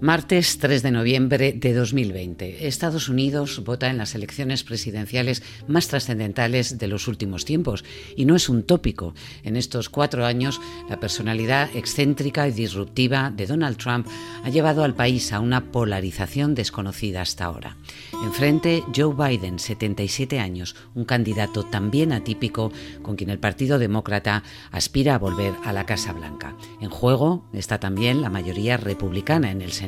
[0.00, 2.66] Martes 3 de noviembre de 2020.
[2.66, 7.82] Estados Unidos vota en las elecciones presidenciales más trascendentales de los últimos tiempos.
[8.14, 9.14] Y no es un tópico.
[9.42, 10.60] En estos cuatro años,
[10.90, 14.06] la personalidad excéntrica y disruptiva de Donald Trump
[14.44, 17.78] ha llevado al país a una polarización desconocida hasta ahora.
[18.22, 22.70] Enfrente, Joe Biden, 77 años, un candidato también atípico
[23.00, 24.42] con quien el Partido Demócrata
[24.72, 26.54] aspira a volver a la Casa Blanca.
[26.82, 29.86] En juego está también la mayoría republicana en el Senado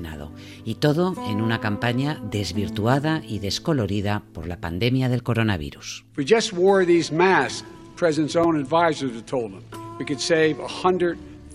[0.65, 6.05] y todo en una campaña desvirtuada y descolorida por la pandemia del coronavirus.
[6.17, 7.65] we just wore these masks,
[7.97, 8.65] President's own
[9.27, 9.63] told him,
[9.99, 10.57] we could save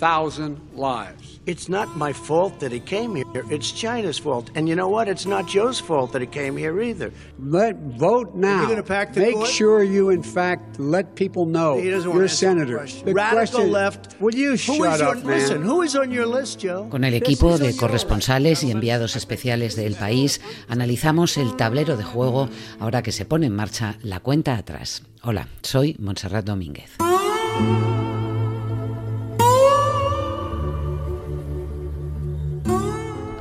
[0.04, 1.40] 100,000 lives.
[1.46, 3.44] It's not my fault that he came here.
[3.50, 4.50] It's China's fault.
[4.56, 5.08] And you know what?
[5.08, 7.12] It's not Joe's fault that he came here either.
[7.40, 8.68] Let vote now.
[9.16, 9.48] Make court?
[9.50, 12.78] sure you, in fact, let people know He doesn't you're senator.
[12.78, 13.06] question.
[13.06, 14.16] The Radical question- left.
[14.20, 15.40] Will you Who shut is up, on, man?
[15.40, 16.90] Listen, who is on your list, Joe?
[16.90, 22.50] Con el equipo de corresponsales y enviados especiales del país, analizamos el tablero de juego
[22.80, 25.04] ahora que se pone en marcha la cuenta atrás.
[25.24, 26.98] Hola, soy Montserrat Domínguez.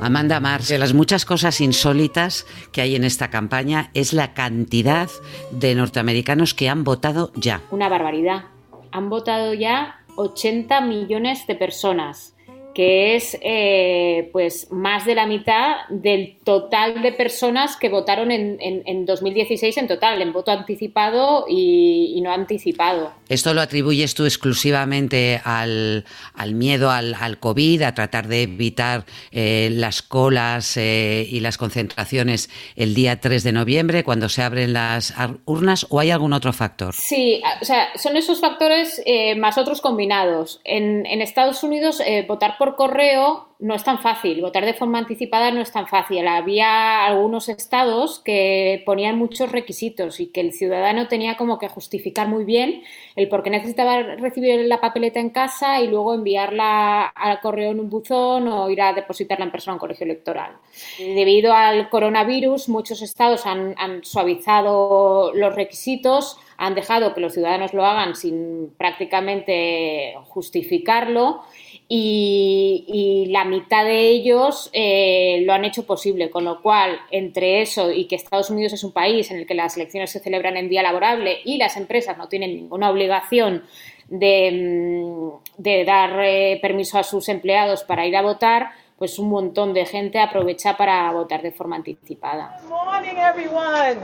[0.03, 5.09] Amanda Mars, de las muchas cosas insólitas que hay en esta campaña es la cantidad
[5.51, 7.61] de norteamericanos que han votado ya.
[7.71, 8.45] una barbaridad.
[8.91, 12.32] Han votado ya 80 millones de personas,
[12.73, 18.57] que es eh, pues más de la mitad del total de personas que votaron en,
[18.61, 23.11] en- en 2016 en total, en voto anticipado y, y no anticipado.
[23.29, 29.05] ¿Esto lo atribuyes tú exclusivamente al, al miedo al, al COVID, a tratar de evitar
[29.31, 34.73] eh, las colas eh, y las concentraciones el día 3 de noviembre, cuando se abren
[34.73, 35.13] las
[35.45, 36.93] urnas, o hay algún otro factor?
[36.95, 39.01] Sí, o sea, son esos factores
[39.37, 40.61] más otros combinados.
[40.63, 45.49] En, en Estados Unidos, votar por correo no es tan fácil, votar de forma anticipada
[45.51, 46.27] no es tan fácil.
[46.27, 52.27] Había algunos estados que ponían muchos requisitos y que el ciudadano tenía como que justificar
[52.27, 52.83] muy bien
[53.15, 57.79] el por qué necesitaba recibir la papeleta en casa y luego enviarla al correo en
[57.79, 60.57] un buzón o ir a depositarla en persona en un colegio electoral.
[60.97, 67.85] Debido al coronavirus, muchos estados han suavizado los requisitos, han dejado que los ciudadanos lo
[67.85, 71.43] hagan sin prácticamente justificarlo
[71.89, 77.91] y, la mitad de ellos eh, lo han hecho posible, con lo cual entre eso
[77.91, 80.69] y que Estados Unidos es un país en el que las elecciones se celebran en
[80.69, 83.63] día laborable y las empresas no tienen ninguna obligación
[84.07, 88.71] de, mm, de dar eh, permiso a sus empleados para ir a votar,
[89.03, 92.57] pues un montón de gente aprovecha para votar de forma anticipada.
[92.61, 93.99] Good morning, everyone.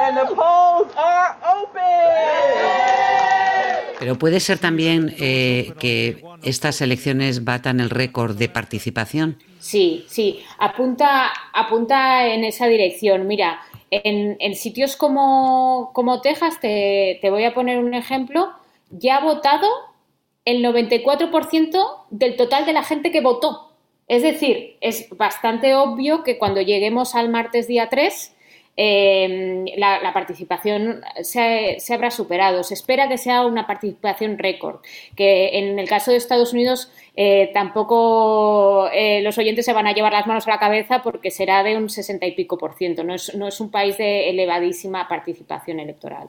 [0.00, 1.84] And the polls are open.
[3.98, 9.36] Pero puede ser también eh, que estas elecciones batan el récord de participación.
[9.58, 13.26] Sí, sí, apunta, apunta en esa dirección.
[13.26, 13.60] Mira,
[13.90, 18.48] en, en sitios como, como Texas, te, te voy a poner un ejemplo,
[18.88, 19.68] ya ha votado
[20.46, 23.67] el 94% del total de la gente que votó.
[24.08, 28.34] Es decir, es bastante obvio que cuando lleguemos al martes día 3,
[28.80, 32.62] eh, la, participación se, habrá superado.
[32.62, 34.80] Se espera que sea una participación récord,
[35.16, 39.92] que en el caso de Estados Unidos eh, tampoco eh, los oyentes se van a
[39.92, 43.02] llevar las manos a la cabeza porque será de un 60 y pico por ciento.
[43.04, 46.28] No es un país de elevadísima participación electoral.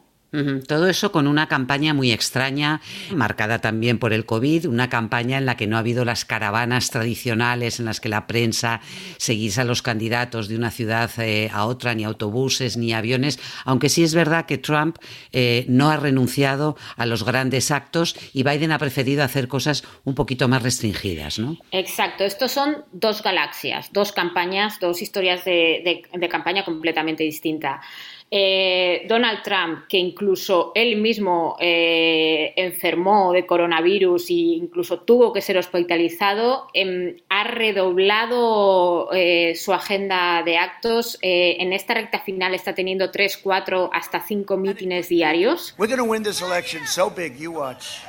[0.68, 2.82] Todo eso con una campaña muy extraña,
[3.12, 6.92] marcada también por el COVID, una campaña en la que no ha habido las caravanas
[6.92, 8.80] tradicionales en las que la prensa
[9.18, 13.90] seguís a los candidatos de una ciudad eh, a otra, ni autobuses, ni aviones, aunque
[13.90, 14.98] sí es verdad que Trump
[15.32, 20.14] eh, no ha renunciado a los grandes actos y Biden ha preferido hacer cosas un
[20.16, 21.58] poquito más restringidas, ¿no?
[21.72, 27.84] Exacto, estos son dos galaxias, dos campañas, dos historias de- de campaña completamente distintas.
[28.32, 35.42] Eh, Donald Trump, que incluso él mismo eh, enfermó de coronavirus e incluso tuvo que
[35.42, 41.18] ser hospitalizado, em, ha redoblado eh, su agenda de actos.
[41.22, 45.74] Eh, en esta recta final está teniendo tres, cuatro, hasta cinco mítines diarios.
[45.78, 48.04] We're to win this election so big, you watch.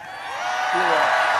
[0.74, 1.30] You watch.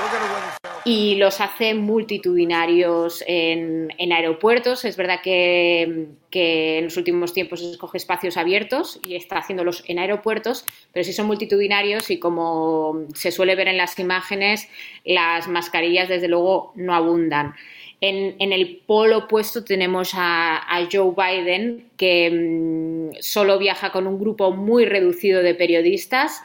[0.00, 4.84] We're going to win it so y los hace multitudinarios en, aeropuertos.
[4.84, 10.66] Es verdad que, en los últimos tiempos escoge espacios abiertos y está haciéndolos en aeropuertos,
[10.92, 14.68] pero sí son multitudinarios y como se suele ver en las imágenes,
[15.04, 17.54] las mascarillas desde luego no abundan.
[18.00, 24.06] En, en el polo opuesto tenemos a, a Joe Biden, que mm, solo viaja con
[24.06, 26.40] un grupo muy reducido de periodistas,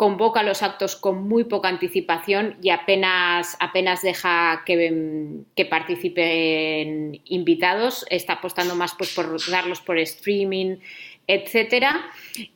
[0.00, 8.06] convoca los actos con muy poca anticipación y apenas, apenas deja que, que participen invitados.
[8.08, 10.76] Está apostando más pues, por darlos por streaming,
[11.26, 12.00] etcétera.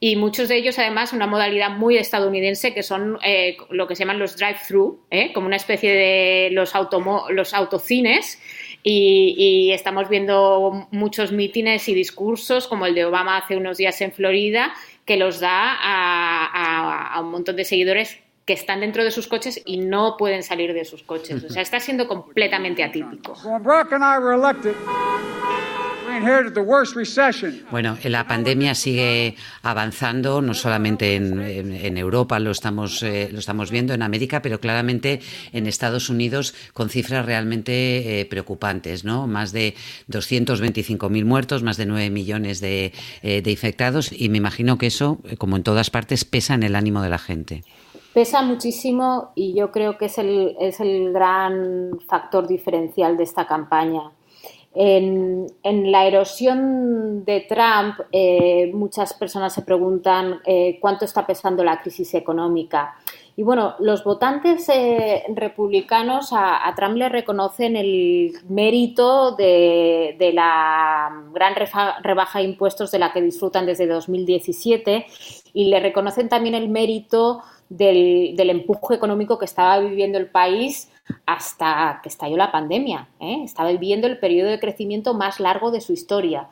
[0.00, 4.05] Y muchos de ellos, además, una modalidad muy estadounidense que son eh, lo que se
[4.05, 5.35] llaman los drive-thru, ¿eh?
[5.35, 6.73] como una especie de los,
[7.29, 8.40] los autocines.
[8.87, 14.12] Y, estamos viendo muchos mítines y discursos, como el de Obama hace unos días en
[14.12, 19.60] Florida, que los da a, un montón de seguidores que están dentro de sus coches
[19.64, 21.44] y no pueden salir de sus coches.
[21.44, 23.34] O sea, está siendo completamente atípico.
[27.70, 33.94] Bueno, la pandemia sigue avanzando, no solamente en, Europa lo estamos, eh, lo estamos viendo,
[33.94, 35.20] en América, pero claramente
[35.52, 39.26] en Estados Unidos con cifras realmente eh, preocupantes, ¿no?
[39.26, 39.75] Más de
[40.11, 45.19] 225.000 muertos, más de 9 millones de, eh, de infectados y me imagino que eso,
[45.38, 47.62] como en todas partes, pesa en el ánimo de la gente.
[48.14, 53.46] Pesa muchísimo y yo creo que es el, es el gran factor diferencial de esta
[53.46, 54.12] campaña.
[54.75, 61.81] En, la erosión de Trump, eh, muchas personas se preguntan eh, cuánto está pesando la
[61.81, 62.97] crisis económica.
[63.37, 71.55] Y bueno, los votantes eh, republicanos a, Trump le reconocen el mérito de, la gran
[72.03, 75.06] rebaja de impuestos de la que disfrutan desde 2017
[75.53, 77.43] y le reconocen también el mérito
[77.76, 80.91] del, del empuje económico que estaba viviendo el país
[81.26, 83.09] hasta que estalló la pandemia.
[83.21, 83.43] ¿eh?
[83.44, 86.49] Estaba viviendo el periodo de crecimiento más largo de su historia.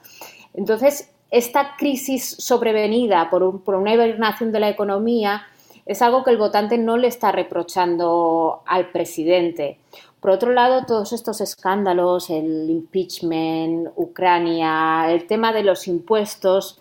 [0.54, 5.46] Entonces, esta crisis sobrevenida por, una hibernación de la economía
[5.86, 9.78] es algo que el votante no le está reprochando al presidente.
[10.20, 16.78] Por otro lado, todos estos escándalos, el impeachment, Ucrania, el tema de los impuestos,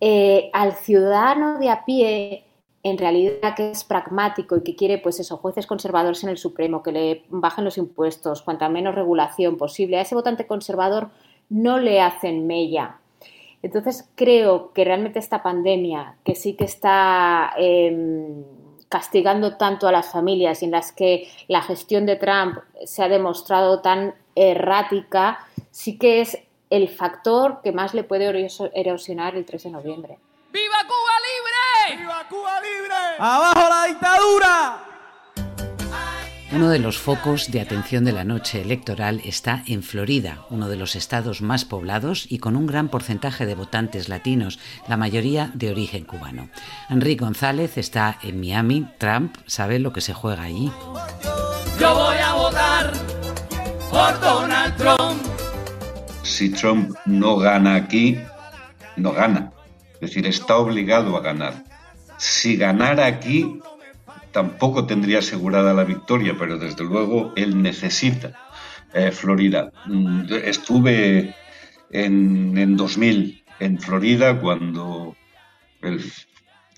[0.00, 2.44] eh, al ciudadano de a pie
[2.82, 6.82] en realidad que es pragmático y que quiere, pues eso, jueces conservadores en el Supremo,
[6.82, 11.10] que le bajen los impuestos, cuanta menos regulación posible, a ese votante conservador
[11.48, 12.98] no le hacen mella.
[13.62, 18.42] Entonces creo que realmente esta pandemia, que sí que está em,
[18.88, 23.08] castigando tanto a las familias y en las que la gestión de Trump se ha
[23.08, 26.38] demostrado tan errática, sí que es
[26.70, 30.18] el factor que más le puede erosionar el 3 de noviembre.
[30.50, 31.61] ¡Viva Cuba libre!
[31.90, 32.94] ¡Viva Cuba libre!
[33.18, 34.92] ¡Abajo la dictadura!
[36.52, 40.76] Uno de los focos de atención de la noche electoral está en Florida, uno de
[40.76, 45.70] los estados más poblados y con un gran porcentaje de votantes latinos, la mayoría de
[45.70, 46.50] origen cubano.
[46.90, 48.86] Enrique González está en Miami.
[48.98, 50.70] Trump sabe lo que se juega allí.
[51.80, 52.92] Yo voy a votar
[53.90, 55.22] por Donald Trump.
[56.22, 58.18] Si Trump no gana aquí,
[58.96, 59.52] no gana.
[59.94, 61.71] Es decir, está obligado a ganar.
[62.22, 63.58] Si ganara aquí,
[64.30, 68.38] tampoco tendría asegurada la victoria, pero desde luego él necesita
[68.94, 69.72] eh, Florida.
[69.86, 71.34] Mm, estuve
[71.90, 75.16] en, 2000 en Florida cuando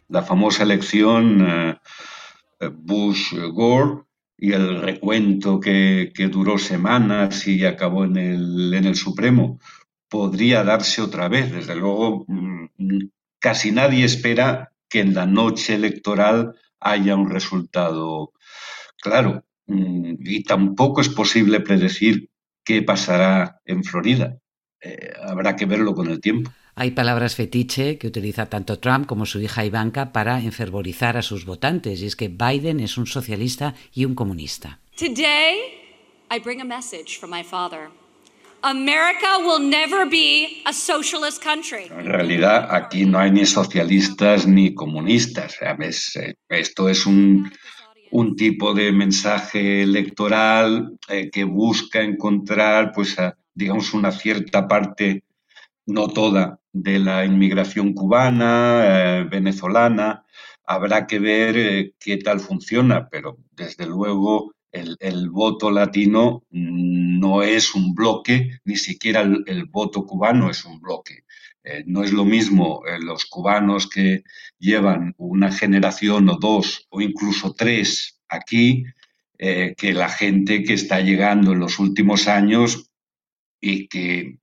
[0.09, 1.79] la famosa elección eh,
[2.73, 4.05] Bush-Gore
[4.39, 9.61] y el recuento que, duró semanas y acabó en el, en Supremo
[10.09, 11.53] podría darse otra vez.
[11.53, 12.69] Desde luego, mm,
[13.39, 18.33] casi nadie espera que en la noche electoral haya un resultado
[19.03, 19.43] claro.
[19.67, 22.31] Mm, y tampoco es posible predecir
[22.63, 24.39] qué pasará en Florida.
[24.81, 26.53] Eh, habrá que verlo con el tiempo.
[26.77, 31.45] Hay palabras fetiche que utiliza tanto Trump como su hija Ivanka para enfervorizar a sus
[31.45, 34.79] votantes, y es que Biden es un socialista y un comunista.
[34.97, 35.57] Today,
[36.31, 38.04] I bring a message from my father.
[38.65, 41.91] America will never be a socialist country.
[41.91, 45.59] En realidad aquí no hay ni socialistas ni comunistas.
[45.61, 47.53] Eh, esto es un,
[48.11, 53.17] un, tipo de mensaje electoral eh, que busca encontrar, pues,
[53.53, 55.25] digamos, una cierta parte,
[55.85, 60.25] no toda, de la inmigración cubana, eh, venezolana.
[60.65, 67.95] Habrá que ver qué tal funciona, pero desde luego el, voto latino no es un
[67.95, 71.25] bloque, ni siquiera el, voto cubano es un bloque.
[71.63, 74.25] Eh, no es lo mismo eh, los cubanos que
[74.59, 78.85] llevan una generación o dos o incluso tres aquí
[79.39, 82.91] eh, que la gente que está llegando en los últimos años
[83.61, 84.39] y que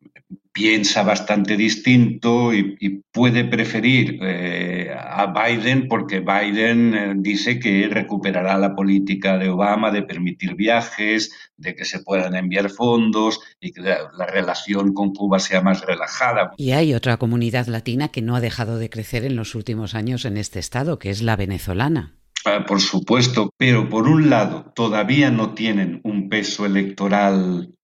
[0.54, 8.58] piensa bastante distinto y, puede preferir eh, a Biden porque Biden eh, dice que recuperará
[8.58, 13.82] la política de Obama de permitir viajes, de que se puedan enviar fondos y que
[13.82, 16.52] la relación con Cuba sea más relajada.
[16.56, 20.24] Y hay otra comunidad latina que no ha dejado de crecer en los últimos años
[20.24, 22.16] en este estado, que es la venezolana.
[22.46, 27.76] Ah, por supuesto, pero por un lado todavía no tienen un peso electoral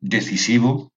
[0.00, 0.89] decisivo.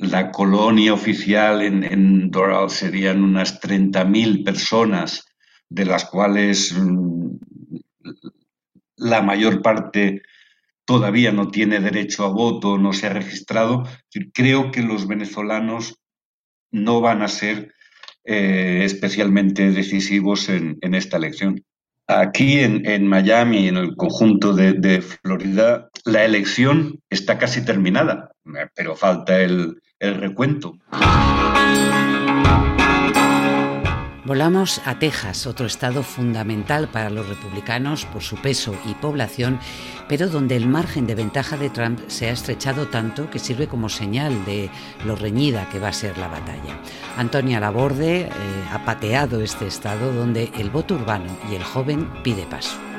[0.00, 5.26] La colonia oficial en, en Doral serían unas 30.000 personas,
[5.68, 7.36] de las cuales mm,
[8.96, 10.22] la mayor parte
[10.86, 13.86] todavía no tiene derecho a voto, no se ha registrado.
[14.32, 16.00] Creo que los venezolanos
[16.70, 17.74] no van a ser
[18.24, 21.62] eh, especialmente decisivos en, esta elección.
[22.06, 28.32] Aquí en, Miami, en el conjunto de, Florida, la elección está casi terminada,
[28.74, 30.78] pero falta el, el recuento.
[34.24, 39.58] Volamos a Texas, otro estado fundamental para los republicanos por su peso y población,
[40.08, 43.88] pero donde el margen de ventaja de Trump se ha estrechado tanto que sirve como
[43.88, 44.70] señal de
[45.04, 46.78] lo reñida que va a ser la batalla.
[47.16, 48.30] Antonia Laborde eh,
[48.72, 52.89] ha pateado este estado donde el voto urbano y el joven pide paso.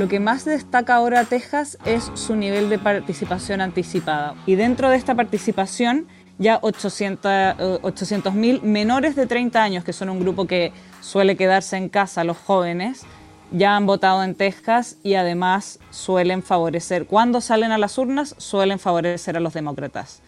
[0.00, 4.34] Lo que más destaca ahora Texas es su nivel de participación anticipada.
[4.46, 6.06] Y dentro de esta participación,
[6.38, 11.90] ya 800.000 eh, menores de 30 años, que son un grupo que suele quedarse en
[11.90, 13.02] casa, los jóvenes,
[13.50, 18.78] ya han votado en Texas y además suelen favorecer, cuando salen a las urnas, suelen
[18.78, 20.22] favorecer a los demócratas.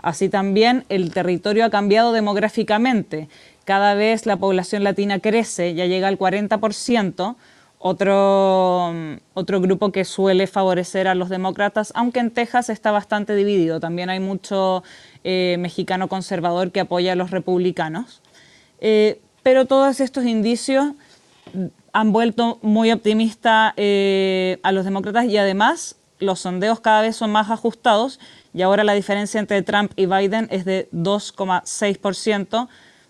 [0.00, 3.28] Así también el territorio ha cambiado demográficamente.
[3.64, 7.34] Cada vez la población latina crece, ya llega al 40%,
[7.78, 8.94] otro,
[9.34, 13.80] otro grupo que suele favorecer a los demócratas, aunque en Texas está bastante dividido.
[13.80, 14.82] También hay mucho
[15.24, 18.22] eh, mexicano conservador que apoya a los republicanos.
[18.80, 20.92] Eh, pero todos estos indicios
[21.92, 27.30] han vuelto muy optimista eh, a los demócratas y además los sondeos cada vez son
[27.30, 28.20] más ajustados
[28.52, 32.68] y ahora la diferencia entre Trump y Biden es de 2,6%,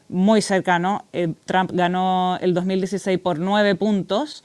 [0.09, 1.05] muy cercano.
[1.45, 4.45] Trump ganó el 2016 por 9 puntos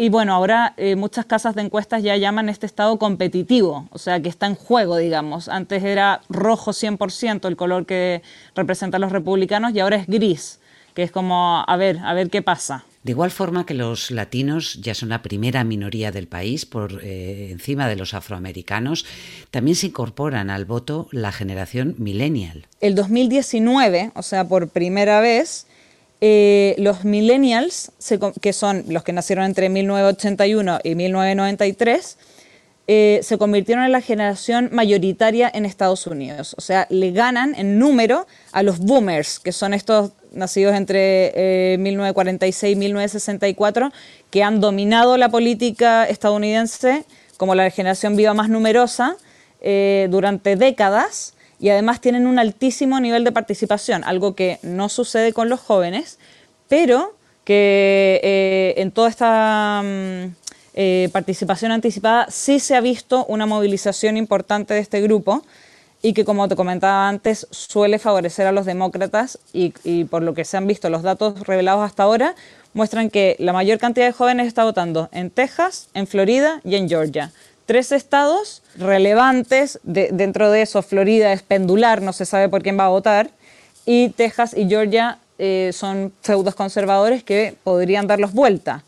[0.00, 4.22] y bueno, ahora eh, muchas casas de encuestas ya llaman este estado competitivo, o sea,
[4.22, 5.48] que está en juego, digamos.
[5.48, 8.22] Antes era rojo 100% el color que
[8.54, 10.60] representa a los republicanos y ahora es gris,
[10.94, 12.84] que es como, a ver, a ver qué pasa.
[13.08, 17.48] De igual forma que los latinos ya son la primera minoría del país por eh,
[17.50, 19.06] encima de los afroamericanos,
[19.50, 22.66] también se incorporan al voto la generación millennial.
[22.82, 25.66] El 2019, o sea, por primera vez,
[26.20, 27.92] eh, los millennials,
[28.42, 32.18] que son los que nacieron entre 1981 y 1993,
[32.90, 36.54] eh, se convirtieron en la generación mayoritaria en Estados Unidos.
[36.56, 42.72] O sea, le ganan en número a los boomers, que son estos nacidos entre 1946
[42.72, 43.92] y 1964,
[44.30, 47.04] que han dominado la política estadounidense
[47.38, 49.16] como la generación viva más numerosa
[49.60, 55.32] eh, durante décadas y además tienen un altísimo nivel de participación, algo que no sucede
[55.32, 56.18] con los jóvenes,
[56.68, 60.34] pero que eh, en toda esta mm,
[60.74, 65.42] eh, participación anticipada sí se ha visto una movilización importante de este grupo
[66.02, 70.44] y que, como te comentaba antes, suele favorecer a los demócratas y, por lo que
[70.44, 72.34] se han visto los datos revelados hasta ahora,
[72.72, 76.88] muestran que la mayor cantidad de jóvenes está votando en Texas, en Florida y en
[76.88, 77.32] Georgia
[77.68, 82.86] tres estados relevantes, dentro de eso Florida es pendular, no se sabe por quién va
[82.86, 83.28] a votar,
[83.84, 88.84] y Texas y Georgia eh, son feudos conservadores que podrían darlos vuelta.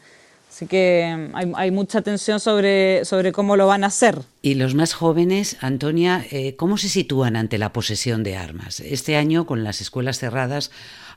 [0.60, 4.18] Así que mm, hay, mucha tensión sobre, sobre, cómo lo van a hacer.
[4.42, 8.80] Y los más jóvenes, Antonia, eh, ¿cómo se sitúan ante la posesión de armas?
[8.80, 10.70] Este año, con las escuelas cerradas,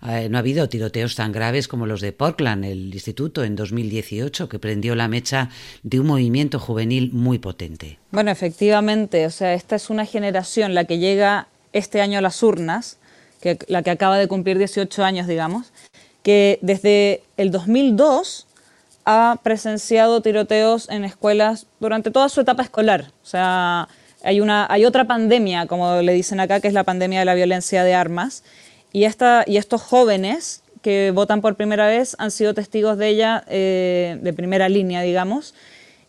[0.07, 4.47] eh, no ha habido tiroteos tan graves como los de Portland, el instituto, en 2018,
[4.47, 5.49] que prendió la mecha
[5.81, 7.99] de un movimiento juvenil muy potente.
[8.11, 12.41] Bueno, efectivamente, o sea, esta es una generación la que llega este año a las
[12.43, 12.95] urnas,
[13.41, 15.73] que, la que acaba de cumplir 18 años, digamos,
[16.21, 18.47] que desde el 2002
[19.05, 23.11] ha presenciado tiroteos en escuelas durante toda su etapa escolar.
[23.23, 23.87] O sea,
[24.23, 27.33] hay, una, hay otra pandemia, como le dicen acá, que es la pandemia de la
[27.33, 28.43] violencia de armas,
[28.91, 33.43] y, esta, y estos jóvenes que votan por primera vez han sido testigos de ella
[33.47, 35.55] eh, de primera línea, digamos.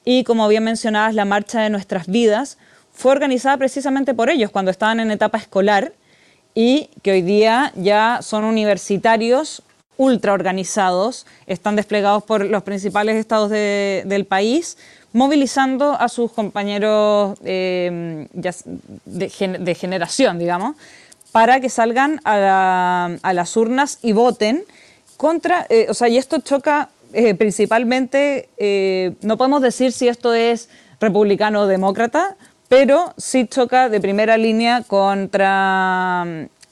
[0.04, 2.58] Y como bien mencionabas, la Marcha de Nuestras Vidas
[2.92, 5.92] fue organizada precisamente por ellos cuando estaban en etapa escolar
[6.54, 9.62] y que hoy día ya son universitarios
[9.96, 14.76] ultra organizados, están desplegados por los principales estados del país,
[15.12, 18.26] movilizando a sus compañeros eh,
[19.04, 20.76] de generación, digamos,
[21.34, 24.62] para que salgan a, las urnas y voten
[25.16, 30.32] contra, eh, o sea, y esto choca eh, principalmente, eh, no podemos decir si esto
[30.32, 30.68] es
[31.00, 32.36] republicano o demócrata,
[32.68, 36.24] pero sí choca de primera línea contra,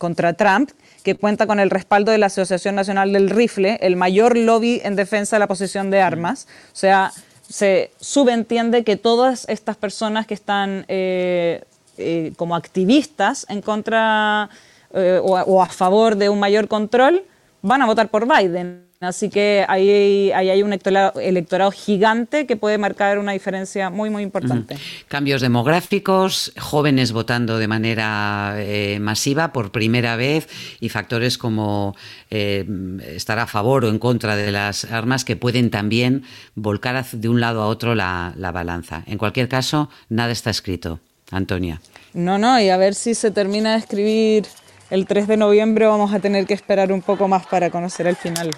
[0.02, 0.72] contra Trump,
[1.04, 4.96] que cuenta con el respaldo de la Asociación Nacional del Rifle, el mayor lobby en
[4.96, 6.48] defensa de la posesión de armas.
[6.72, 7.12] O sea,
[7.48, 11.62] se subentiende que todas estas personas que están eh,
[11.98, 14.50] eh, como activistas en contra
[14.92, 17.22] eh, o, a favor de un mayor control
[17.62, 18.84] van a votar por Biden.
[19.02, 24.76] Así que ahí, hay un electorado, gigante que puede marcar una diferencia muy, muy importante.
[25.08, 31.96] Cambios demográficos, jóvenes votando de manera eh, masiva por primera vez y factores como
[32.30, 32.64] eh,
[33.08, 36.22] estar a favor o en contra de las armas que pueden también
[36.54, 39.02] volcar de un lado a otro la, la balanza.
[39.06, 41.00] En cualquier caso, nada está escrito.
[41.32, 41.80] Antonia.
[42.12, 44.46] No, no, y a ver si se termina de escribir
[44.92, 48.14] el 3 de noviembre vamos a tener que esperar un poco más para conocer el
[48.14, 48.50] final.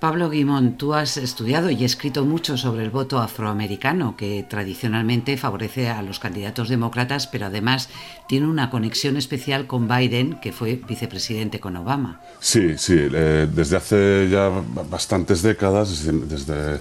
[0.00, 5.88] Pablo Guimón, tú has estudiado y escrito mucho sobre el voto afroamericano, que tradicionalmente favorece
[5.88, 7.88] a los candidatos demócratas, pero además
[8.26, 12.20] tiene una conexión especial con Biden, que fue vicepresidente con Obama.
[12.40, 14.50] Sí, sí, eh, desde hace ya
[14.90, 16.80] bastantes décadas, desde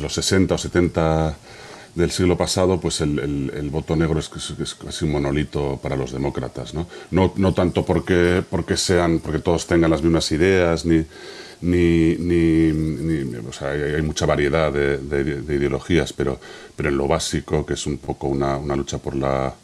[0.00, 1.36] los 60 o 70
[1.94, 6.88] del siglo pasado, pues el, voto negro es, casi un monolito para los demócratas, ¿no?
[7.10, 11.04] No, tanto porque, porque, sean, porque todos tengan las mismas ideas, ni,
[11.60, 16.40] ni, ni, o sea, hay, mucha variedad de, ideologías, pero,
[16.74, 19.54] pero en lo básico, que es un poco una, una lucha por la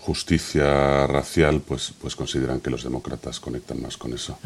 [0.00, 4.38] justicia racial, pues, pues consideran que los demócratas conectan más con eso.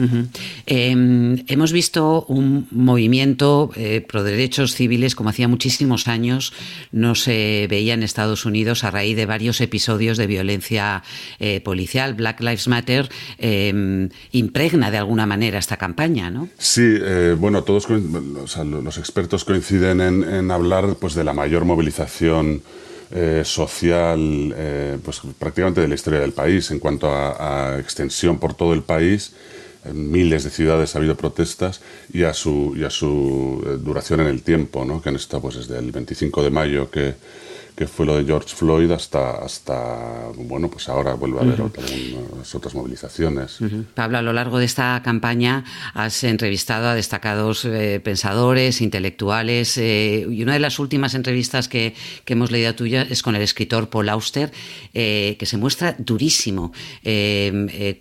[0.67, 6.53] Em, hemos visto un movimiento eh, pro derechos civiles como hacía muchísimos años
[6.91, 11.05] no se veía en Estados Unidos a raíz de varios episodios de violencia
[11.39, 12.15] eh, policial.
[12.15, 13.09] Black Lives Matter
[13.39, 16.49] em, impregna de alguna manera esta campaña, ¿no?
[16.59, 22.63] Sí, eh, bueno, todos los expertos coinciden en, en hablar pues, de la mayor movilización
[23.11, 28.55] eh, social eh, pues prácticamente de la historia del país en cuanto a, extensión por
[28.55, 29.33] todo el país.
[29.85, 34.21] En miles de ciudades ha habido protestas y a su, y a su eh, duración
[34.21, 35.03] en el tiempo, ¿no?
[35.03, 37.15] que han estado pues, desde el 25 de mayo que
[37.77, 42.75] que fue lo de George Floyd hasta, hasta bueno, pues ahora vuelve a haber otras,
[42.75, 43.59] movilizaciones.
[43.95, 50.25] Pablo, a lo largo de esta campaña has entrevistado a destacados eh, pensadores, intelectuales, eh,
[50.31, 53.89] y una de las últimas entrevistas que, que, hemos leído tuya es con el escritor
[53.89, 54.53] Paul Auster,
[54.93, 56.73] eh, que se muestra durísimo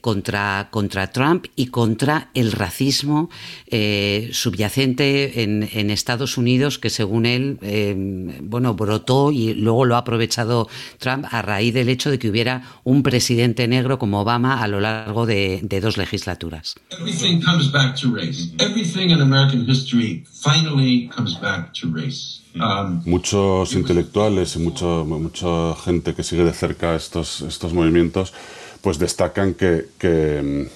[0.01, 3.29] contra, contra Trump y contra el racismo
[4.31, 7.57] subyacente en, en, Estados Unidos, que según él,
[8.43, 10.67] bueno, brotó y luego lo ha aprovechado
[10.99, 14.79] Trump a raíz del hecho de que hubiera un presidente negro como Obama a lo
[14.79, 16.75] largo de, dos legislaturas.
[23.05, 28.33] Muchos intelectuales y mucho, mucha gente que sigue de cerca estos, estos movimientos
[28.81, 30.69] pues destacan que, que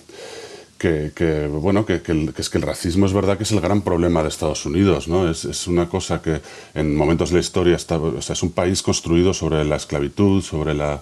[0.78, 2.02] que, bueno, que,
[2.38, 5.30] es que el racismo es verdad que es el gran problema de Estados Unidos, ¿no?
[5.30, 6.42] Es, es una cosa que
[6.74, 11.02] en momentos de la historia está, es un país construido sobre la esclavitud, sobre, la,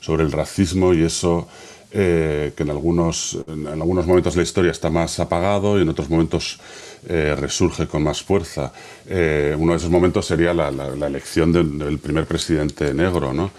[0.00, 1.46] sobre el racismo y eso
[1.94, 5.90] eh, que en algunos, en algunos momentos de la historia está más apagado y en
[5.90, 6.58] otros momentos
[7.06, 8.72] eh, resurge con más fuerza.
[9.06, 13.50] Eh, uno de esos momentos sería la, la, elección del, primer presidente negro, ¿no?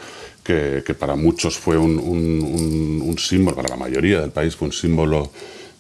[0.43, 5.31] Que, para muchos fue un, un, símbolo, para la mayoría del país fue un símbolo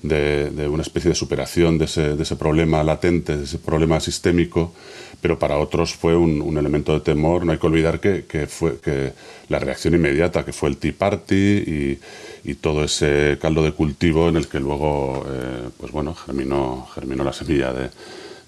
[0.01, 4.73] de, una especie de superación de ese, de ese, problema latente, de ese problema sistémico,
[5.21, 7.45] pero para otros fue un, elemento de temor.
[7.45, 9.13] No hay que olvidar que, que, fue que
[9.49, 11.99] la reacción inmediata, que fue el Tea Party y,
[12.43, 17.23] y todo ese caldo de cultivo en el que luego eh, pues bueno, germinó, germinó
[17.23, 17.89] la semilla de,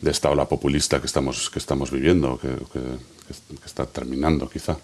[0.01, 4.77] de, esta ola populista que estamos, que estamos viviendo, que, que está terminando quizá.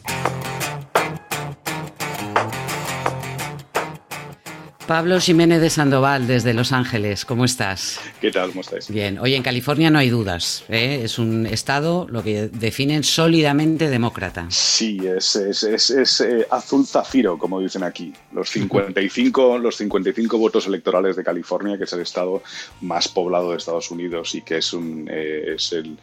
[4.88, 8.00] Pablo Jiménez de Sandoval, desde Los Ángeles, ¿cómo estás?
[8.20, 8.50] ¿Qué tal?
[8.50, 8.90] ¿Cómo estáis?
[8.90, 11.02] Bien, hoy en California no hay dudas, ¿eh?
[11.04, 14.48] es un estado, lo que definen sólidamente demócrata.
[14.50, 18.12] Sí, es, es, es, eh, azul zafiro, como dicen aquí.
[18.32, 22.42] Los 55, los 55 votos electorales de California, que es el estado
[22.82, 25.98] más poblado de Estados Unidos y que es, un, eh, es el,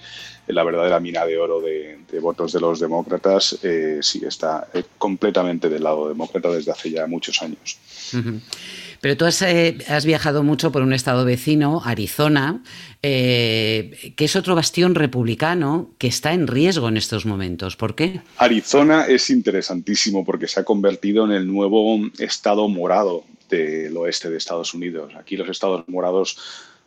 [0.49, 3.59] la verdadera mina de oro de, votos de los demócratas,
[4.01, 7.79] sí está completamente del lado demócrata desde hace ya muchos años.
[9.01, 12.63] Pero tú eh, has, viajado mucho por un estado vecino, Arizona,
[13.03, 17.77] eh, que es otro bastión republicano que está en riesgo en estos momentos.
[17.77, 18.21] ¿Por qué?
[18.39, 24.37] Arizona es interesantísimo porque se ha convertido en el nuevo estado morado del oeste de
[24.37, 25.13] Estados Unidos.
[25.17, 26.37] Aquí los estados morados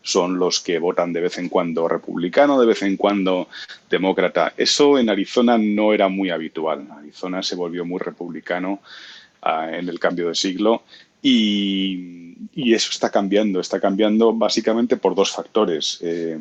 [0.02, 3.48] son los que votan de vez en cuando republicano, de vez en cuando
[3.90, 4.54] demócrata.
[4.58, 6.88] Eso en Arizona no era muy habitual.
[6.92, 8.80] Arizona se volvió muy republicano
[9.42, 10.84] ah, en el cambio de siglo
[11.22, 12.18] y,
[12.56, 13.60] eso está cambiando.
[13.60, 16.00] Está cambiando básicamente por dos factores.
[16.02, 16.40] Eh,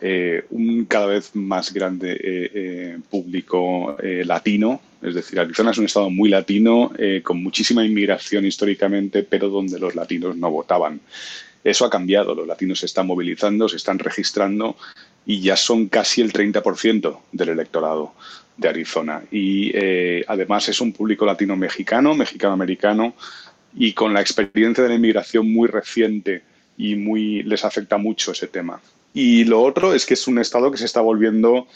[0.00, 6.08] eh, un cada vez más grande eh, público latino, es decir, Arizona es un estado
[6.08, 6.90] muy latino,
[7.22, 11.00] con muchísima inmigración históricamente, pero donde los latinos no votaban.
[11.64, 14.76] Eso ha cambiado, los latinos se están movilizando, se están registrando
[15.24, 18.12] y ya son casi el 30% del electorado
[18.56, 19.22] de Arizona.
[19.30, 23.14] Y eh, además es un público latino-mexicano, mexicano-americano,
[23.76, 26.42] y con la experiencia de la inmigración muy reciente
[26.76, 28.80] y muy les afecta mucho ese tema.
[29.12, 31.66] Y lo otro es que es un estado que se está volviendo,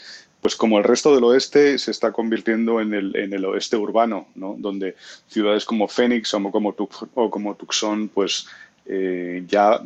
[0.41, 4.27] pues como el resto del oeste, se está convirtiendo en el, en el oeste urbano,
[4.35, 4.55] ¿no?
[4.57, 4.95] donde
[5.27, 6.75] ciudades como Phoenix o como,
[7.15, 8.47] o como Tucson, pues
[8.91, 9.79] eh, ya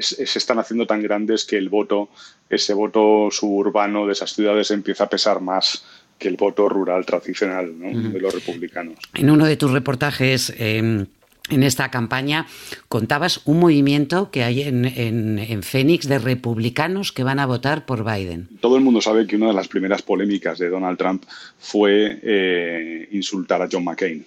[0.00, 2.08] se están haciendo tan grandes que el voto,
[2.48, 5.84] ese voto suburbano de esas ciudades empieza a pesar más
[6.18, 8.94] que el voto rural tradicional de los republicanos.
[9.14, 11.06] En uno de tus reportajes em,
[11.50, 12.46] en esta campaña
[12.88, 18.04] contabas un movimiento que hay en, en, Phoenix de republicanos que van a votar por
[18.04, 18.48] Biden.
[18.60, 21.24] Todo el mundo sabe que una de las primeras polémicas de Donald Trump
[21.58, 24.24] fue eh, insultar a John McCain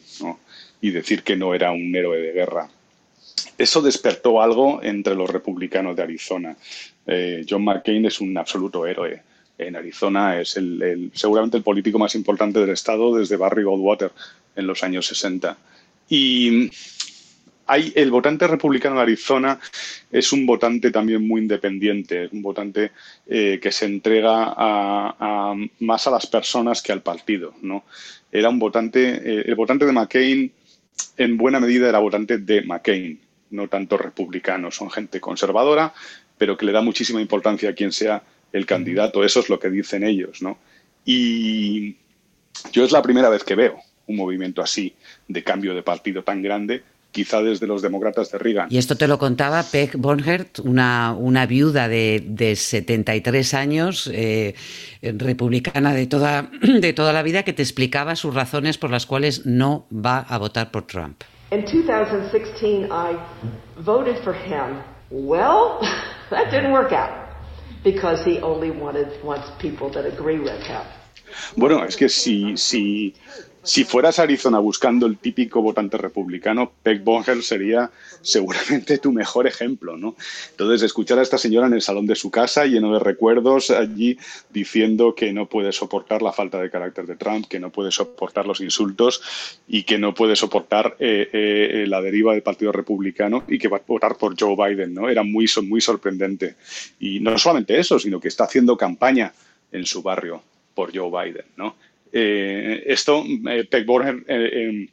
[0.81, 2.67] y decir que no era un héroe de guerra
[3.58, 6.56] eso despertó algo entre los republicanos de Arizona.
[7.08, 9.21] Eh, John McCain es un absoluto héroe
[9.58, 14.12] en Arizona, es el, seguramente el político más importante del estado desde Barry Goldwater
[14.56, 15.58] en los años 60.
[16.10, 16.69] Y
[17.67, 19.60] hay, el votante republicano de Arizona
[20.12, 22.91] es un votante también muy independiente, es un votante
[23.28, 24.54] eh, que se entrega
[25.80, 27.54] más a las personas que al partido.
[27.62, 27.86] ¿no?
[28.32, 30.52] Era un votante, eh, el votante de McCain
[31.17, 33.19] en buena medida era votante de McCain
[33.56, 35.94] no tanto republicanos, son gente conservadora,
[36.38, 39.24] pero que le da muchísima importancia a quien sea el candidato.
[39.24, 40.58] Eso es lo que dicen ellos, ¿no?
[41.06, 41.96] Y
[42.72, 44.94] yo es la primera vez que veo un movimiento así
[45.28, 46.84] de cambio de partido tan grande
[47.15, 48.68] quizá desde los demócratas de Reagan.
[48.70, 54.54] Y esto te lo contaba Peg Bonhert, una, una viuda de, de 73 años, eh,
[55.02, 59.46] republicana de toda, de toda la vida, que te explicaba sus razones por las cuales
[59.46, 61.24] no va a votar por Trump.
[61.56, 63.15] In 2016, I
[63.78, 64.84] voted for him.
[65.10, 65.80] Well,
[66.30, 67.30] that didn't work out
[67.82, 70.82] because he only wanted wants people that agree with him.
[71.56, 73.13] Bueno, es que si, si
[73.65, 77.89] si fueras a Arizona buscando el típico votante republicano, Peg Bonger sería
[78.21, 80.15] seguramente tu mejor ejemplo, ¿no?
[80.51, 84.17] Entonces, escuchar a esta señora en el salón de su casa, lleno de recuerdos, allí
[84.51, 88.45] diciendo que no puede soportar la falta de carácter de Trump, que no puede soportar
[88.45, 89.21] los insultos
[89.67, 93.78] y que no puede soportar eh, eh, la deriva del Partido Republicano y que va
[93.78, 95.10] a votar por Joe Biden, ¿no?
[95.10, 96.56] Era muy, muy sorprendente.
[96.99, 99.34] Y no solamente eso, sino que está haciendo campaña
[99.71, 100.41] en su barrio
[100.75, 101.75] por Joe Biden, ¿no?
[102.17, 104.88] Eh, esto, eh, Peg Borger eh,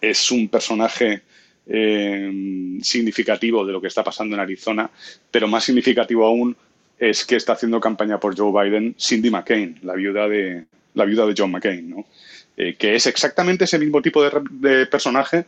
[0.00, 1.22] es un personaje
[1.66, 4.88] significativo de lo que está pasando en Arizona,
[5.30, 6.54] pero más significativo aún
[6.98, 11.24] es que está haciendo campaña por Joe Biden Cindy McCain, la viuda de, la viuda
[11.24, 12.04] de John McCain, ¿no?
[12.54, 15.46] que es exactamente ese mismo tipo de, personaje,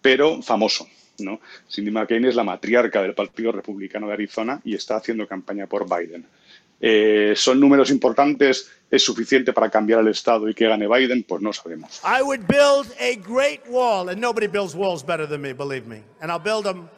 [0.00, 0.88] pero famoso.
[1.18, 1.40] ¿no?
[1.68, 5.86] Cindy McCain es la matriarca del Partido Republicano de Arizona y está haciendo campaña por
[5.86, 6.24] Biden.
[6.80, 8.70] Eh, ¿Son números importantes?
[8.90, 11.24] ¿Es suficiente para cambiar el Estado y que gane Biden?
[11.24, 12.00] Pues no sabemos.
[12.04, 16.02] I would build a great wall, and nobody builds walls better than me, believe me.
[16.20, 16.88] And I'll build them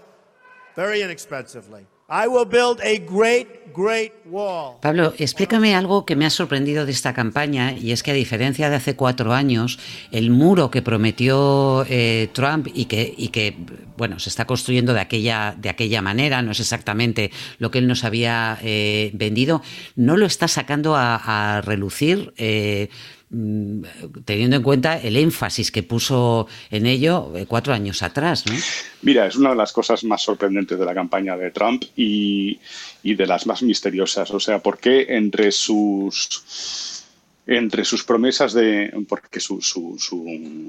[0.77, 1.87] very inexpensively.
[2.11, 4.81] I will build a great, great wall.
[4.83, 8.69] Pablo, explícame algo que me ha sorprendido de esta campaña y es que a diferencia
[8.69, 9.79] de hace cuatro años,
[10.11, 13.57] el muro que prometió eh, Trump y que,
[13.97, 17.87] bueno se está construyendo de aquella de aquella manera, no es exactamente lo que él
[17.87, 19.63] nos había eh, vendido,
[19.95, 22.33] no lo está sacando a, relucir.
[22.39, 22.89] Eh,
[24.25, 28.45] teniendo en cuenta el énfasis que puso en ello eh, cuatro años atrás.
[28.47, 28.55] ¿no?
[29.03, 32.59] Mira, es una de las cosas más sorprendentes de la campaña de Trump y,
[33.05, 34.31] y de las más misteriosas.
[34.33, 37.00] O sea, ¿por qué entre sus
[37.47, 39.97] entre sus promesas de, porque su, su,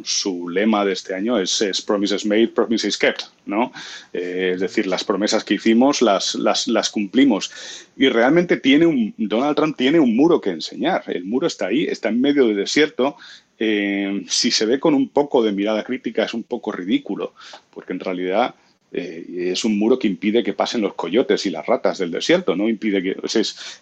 [0.04, 3.72] su, lema de este año es, Promises Made, Promises Kept, ¿no?
[4.14, 7.52] Eh, es decir, las promesas que hicimos las, las, las, cumplimos.
[7.98, 11.04] Y realmente tiene un, Donald Trump tiene un muro que enseñar.
[11.08, 13.16] El muro está ahí, está en medio del desierto.
[13.60, 17.36] Eh, si se ve con un poco de mirada crítica es un poco ridículo,
[17.70, 18.56] porque en realidad
[18.92, 22.56] eh, es un muro que impide que pasen los coyotes y las ratas del desierto,
[22.56, 23.82] no impide que es,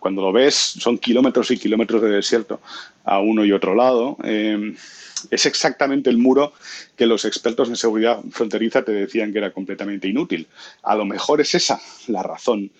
[0.00, 2.60] cuando lo ves son kilómetros y kilómetros de desierto
[3.04, 4.16] a uno y otro lado.
[4.24, 4.74] Eh,
[5.30, 6.52] es exactamente el muro
[6.96, 10.46] que los expertos en seguridad fronteriza te decían que era completamente inútil.
[10.82, 12.70] A lo mejor es esa la razón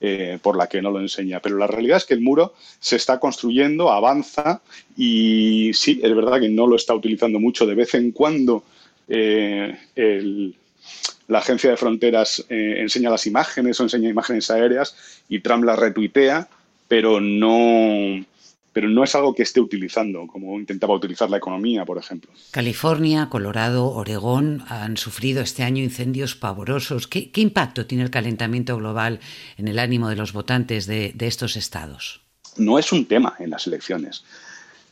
[0.00, 1.40] eh, por la que no lo enseña.
[1.40, 4.62] Pero la realidad es que el muro se está construyendo, avanza
[4.96, 7.66] y sí, es verdad que no lo está utilizando mucho.
[7.66, 8.62] De vez en cuando
[9.08, 9.76] eh,
[11.28, 14.96] la agencia de fronteras eh, enseña las imágenes o enseña imágenes aéreas
[15.28, 16.48] y Trump las retuitea,
[16.88, 18.24] pero no,
[18.72, 22.30] pero no es algo que esté utilizando, como intentaba utilizar la economía, por ejemplo.
[22.52, 27.08] California, Colorado, Oregón han sufrido este año incendios pavorosos.
[27.08, 29.20] ¿Qué, impacto tiene el calentamiento global
[29.56, 32.20] en el ánimo de los votantes de, estos estados?
[32.56, 34.24] No es un tema en las elecciones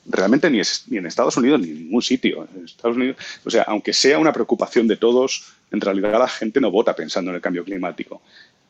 [0.09, 2.49] realmente ni, ni, en Estados Unidos ni en ningún sitio.
[2.65, 6.71] Estados Unidos, o sea, aunque sea una preocupación de todos, en realidad la gente no
[6.71, 8.23] vota pensando en el cambio climático.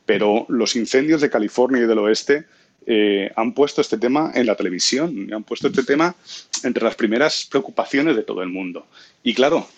[0.05, 2.47] Pero los incendios de California y del oeste
[2.87, 6.15] eh, han puesto este tema en la televisión, han puesto este tema
[6.63, 8.87] entre las primeras preocupaciones de todo el mundo.
[9.25, 9.69] Y claro,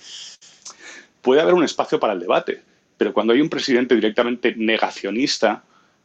[1.23, 2.61] puede haber un espacio para el debate,
[2.99, 5.65] pero cuando hay un presidente directamente negacionista,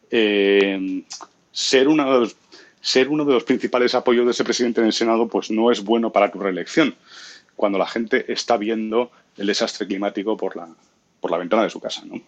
[0.09, 1.03] eh,
[1.51, 2.35] ser, uno de los,
[2.83, 5.83] ser uno de los principales apoyos de ese presidente en el Senado pues no es
[5.83, 6.95] bueno para tu reelección,
[7.55, 10.67] cuando la gente está viendo el desastre climático por la,
[11.21, 12.03] por la ventana de su casa.
[12.05, 12.21] ¿no?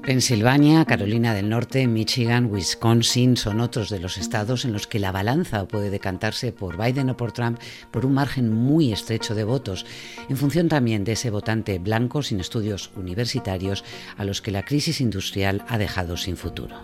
[0.00, 5.12] Pensilvania, Carolina del Norte, Michigan, Wisconsin son otros de los estados en los que la
[5.12, 7.58] balanza puede decantarse por Biden o por Trump
[7.90, 9.84] por un margen muy estrecho de votos,
[10.30, 13.84] en función también de ese votante blanco sin estudios universitarios
[14.16, 16.80] a los que la crisis industrial ha dejado sin futuro.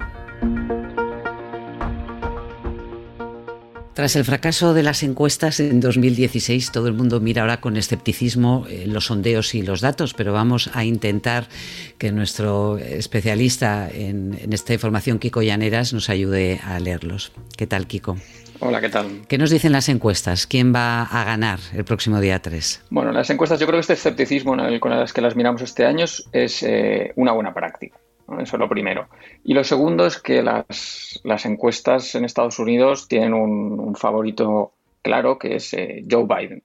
[4.00, 8.64] Tras el fracaso de las encuestas en 2016, todo el mundo mira ahora con escepticismo
[8.66, 11.48] eh, los sondeos y los datos, pero vamos a intentar
[11.98, 17.32] que nuestro especialista en, esta información, Kiko Llaneras, nos ayude a leerlos.
[17.58, 18.16] ¿Qué tal, Kiko?
[18.60, 19.26] Hola, ¿qué tal?
[19.28, 20.46] ¿Qué nos dicen las encuestas?
[20.46, 22.84] ¿Quién va a ganar el próximo día 3?
[22.88, 26.06] Bueno, las encuestas, yo creo que este escepticismo con las que las miramos este año
[26.32, 27.98] es eh, una buena práctica.
[28.38, 29.08] Eso es lo primero.
[29.44, 35.56] Y lo segundo es que las, encuestas en Estados Unidos tienen un, favorito claro, que
[35.56, 36.62] es eh, Joe Biden.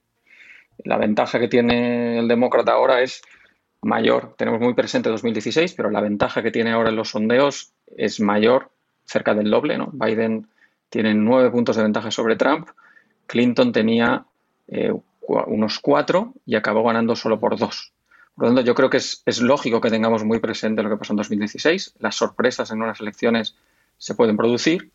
[0.83, 3.21] La ventaja que tiene el demócrata ahora es
[3.81, 4.35] mayor.
[4.37, 8.71] Tenemos muy presente 2016, pero la ventaja que tiene ahora en los sondeos es mayor,
[9.05, 9.77] cerca del doble.
[9.77, 9.89] ¿no?
[9.93, 10.47] Biden
[10.89, 12.67] tiene nueve puntos de ventaja sobre Trump.
[13.27, 14.25] Clinton tenía
[14.67, 14.93] eh,
[15.27, 17.94] unos cuatro y acabó ganando solo por dos.
[18.35, 21.13] Por lo tanto, yo creo que es, lógico que tengamos muy presente lo que pasó
[21.13, 21.95] en 2016.
[21.99, 23.55] Las sorpresas en unas elecciones
[23.97, 24.91] se pueden producir,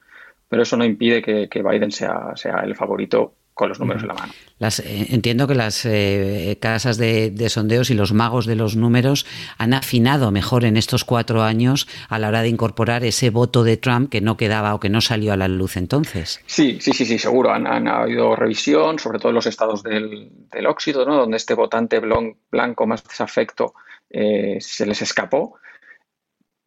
[0.48, 4.14] pero eso no impide que, Biden sea, sea el favorito con los números en la
[4.14, 4.32] mano.
[4.60, 9.26] Eh, entiendo que las eh, casas de, sondeos y los magos de los números
[9.58, 13.76] han afinado mejor en estos cuatro años a la hora de incorporar ese voto de
[13.76, 16.40] Trump que no quedaba o que no salió a la luz entonces.
[16.46, 17.52] Sí, sí, sí, sí, seguro.
[17.52, 20.30] Han, habido revisión, sobre todo en los estados del,
[20.66, 21.16] óxido, ¿no?
[21.16, 23.74] donde este votante blanco más desafecto
[24.10, 25.58] eh, se les escapó.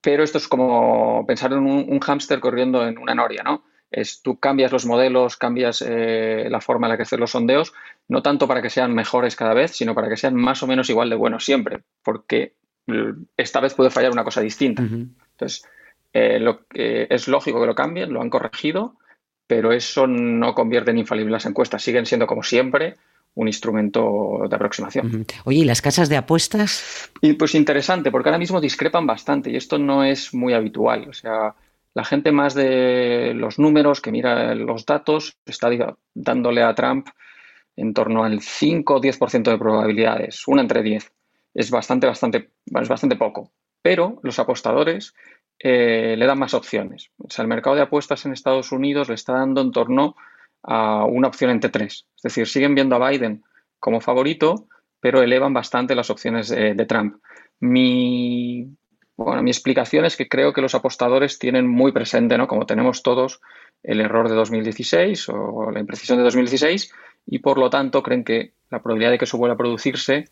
[0.02, 3.64] Pero esto es como pensar en un, un hámster corriendo en una noria, ¿no?
[3.94, 7.74] Es tú cambias los modelos, cambias eh, la forma en la que haces los sondeos,
[8.08, 10.90] no tanto para que sean mejores cada vez, sino para que sean más o menos
[10.90, 12.54] igual de buenos siempre, porque
[13.38, 14.82] esta vez puede fallar una cosa distinta.
[14.82, 15.66] Entonces,
[16.12, 18.96] eh, lo, es lógico que lo cambien, lo han corregido,
[19.48, 22.96] pero eso no convierte en infalibles las encuestas, siguen siendo como siempre
[23.36, 25.26] un instrumento de aproximación.
[25.46, 27.10] Oye, ¿y las casas de apuestas?
[27.22, 31.08] Y pues interesante, porque ahora mismo discrepan bastante y esto no es muy habitual.
[31.10, 31.56] O sea,
[31.94, 35.70] la gente más de los números, que mira los datos, está
[36.14, 37.08] dándole a Trump
[37.76, 41.12] en torno al 5 o 10% de probabilidades, una entre 10.
[41.54, 43.52] Es bastante, bastante, es bastante poco.
[43.82, 45.14] Pero los apostadores
[45.60, 47.12] eh, le dan más opciones.
[47.18, 50.16] O sea, el mercado de apuestas en Estados Unidos le está dando en torno
[50.64, 52.08] a una opción entre tres.
[52.16, 53.44] Es decir, siguen viendo a Biden
[53.80, 54.68] como favorito,
[55.00, 57.18] pero elevan bastante las opciones de, de Trump.
[57.60, 58.68] Mi
[59.18, 62.48] bueno, mi explicación es que creo que los apostadores tienen muy presente, ¿no?
[62.48, 63.42] Como tenemos todos,
[63.84, 66.92] el error de 2016 o la imprecisión de 2016
[67.28, 70.26] y por lo tanto creen que la probabilidad de que eso vuelva a producirse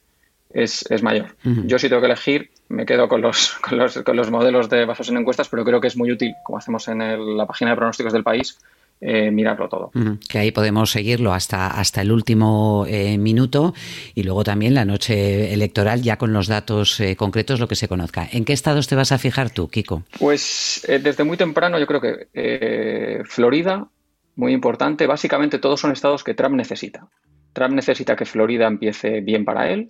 [0.49, 1.35] es, mayor.
[1.43, 4.85] Yo si tengo que elegir, me quedo con los, con los, con los modelos de
[4.85, 7.77] basados en encuestas, pero creo que es muy útil, como hacemos en la página de
[7.77, 8.57] pronósticos del país,
[9.03, 9.91] eh, mirarlo todo.
[10.29, 13.73] Que ahí podemos seguirlo hasta, hasta el último eh, minuto
[14.13, 17.87] y luego también la noche electoral ya con los datos eh, concretos, lo que se
[17.87, 18.27] conozca.
[18.31, 20.03] ¿En qué estados te vas a fijar tú, Kiko?
[20.19, 23.87] Pues desde muy temprano yo creo que Florida,
[24.35, 27.07] muy importante, básicamente todos son estados que Trump necesita.
[27.53, 29.89] Trump necesita que Florida empiece bien para él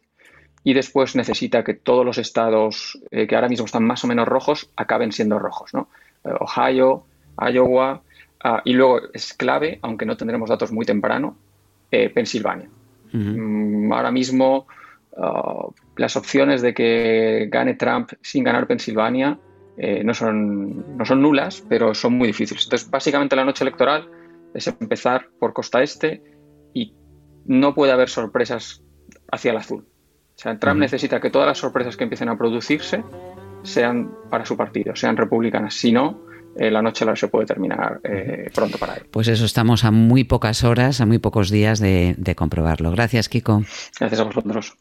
[0.64, 4.70] y después necesita que todos los estados que ahora mismo están más o menos rojos
[4.78, 5.74] acaben siendo rojos.
[5.74, 5.90] ¿no?
[6.24, 7.04] Ohio,
[7.38, 8.04] Iowa,
[8.44, 11.38] Ah, y luego es clave, aunque no tendremos datos muy temprano,
[11.92, 12.70] eh, Pensilvania.
[13.14, 14.68] Mm, ahora mismo
[15.18, 19.38] uh, las opciones de que gane Trump sin ganar Pensilvania
[19.78, 22.64] eh, no, son, no son nulas, pero son muy difíciles.
[22.64, 24.10] Entonces, básicamente la noche electoral
[24.54, 26.24] es empezar por costa este
[26.74, 26.94] y
[27.46, 28.84] no puede haber sorpresas
[29.32, 29.86] hacia el azul.
[30.36, 33.04] O sea, Trump necesita que todas las sorpresas que empiecen a producirse
[33.64, 35.76] sean para su partido, sean republicanas.
[35.76, 36.22] Si no,
[36.58, 39.04] eh, la noche se puede terminar eh, pronto para él.
[39.12, 42.92] Pues eso, estamos a muy pocas horas, a muy pocos días de, de comprobarlo.
[42.92, 43.64] Gracias, Kiko.
[44.00, 44.76] Gracias a vosotros.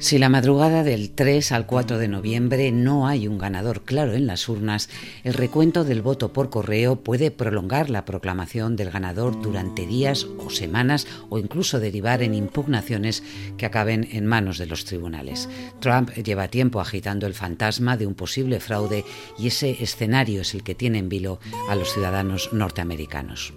[0.00, 4.28] Si la madrugada del 3 al 4 de noviembre no hay un ganador claro en
[4.28, 4.88] las urnas,
[5.24, 10.50] el recuento del voto por correo puede prolongar la proclamación del ganador durante días o
[10.50, 13.24] semanas o incluso derivar en impugnaciones
[13.56, 15.48] que acaben en manos de los tribunales.
[15.80, 19.04] Trump lleva tiempo agitando el fantasma de un posible fraude
[19.36, 23.52] y ese escenario es el que tiene en vilo a los ciudadanos norteamericanos.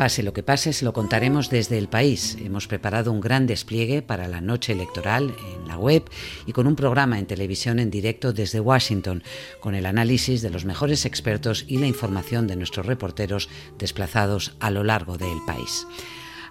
[0.00, 2.38] Pase lo que pase, se lo contaremos desde el país.
[2.42, 6.08] Hemos preparado un gran despliegue para la noche electoral en la web
[6.46, 9.22] y con un programa en televisión en directo desde Washington,
[9.60, 14.70] con el análisis de los mejores expertos y la información de nuestros reporteros desplazados a
[14.70, 15.86] lo largo del país.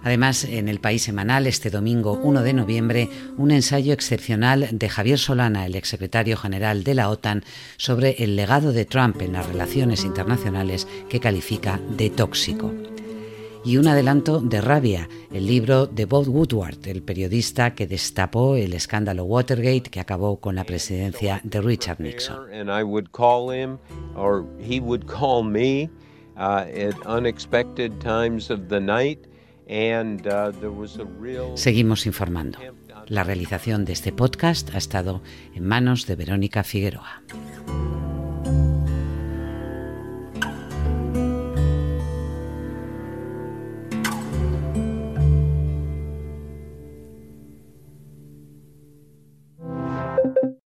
[0.04, 5.18] Además, en el País Semanal, este domingo 1 de noviembre, un ensayo excepcional de Javier
[5.18, 7.42] Solana, el exsecretario general de la OTAN,
[7.78, 12.72] sobre el legado de Trump en las relaciones internacionales que califica de tóxico
[13.64, 18.72] y un adelanto de Rabia, el libro de Bob Woodward, el periodista que destapó el
[18.72, 22.50] escándalo Watergate que acabó con la presidencia de Richard Nixon.
[31.54, 32.58] Seguimos informando.
[33.06, 35.22] La realización de este podcast ha estado
[35.54, 37.22] en manos de Verónica Figueroa.